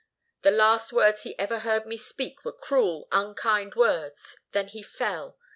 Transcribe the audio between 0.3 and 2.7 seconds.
The last words he ever heard me speak were